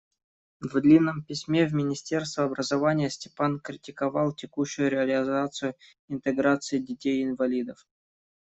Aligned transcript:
В 0.61 0.81
длинном 0.81 1.21
письме 1.21 1.67
в 1.67 1.75
министерство 1.75 2.45
образования 2.45 3.11
Степан 3.11 3.59
критиковал 3.59 4.33
текущую 4.33 4.89
реализацию 4.89 5.75
интеграции 6.07 6.79
детей-инвалидов. 6.79 7.85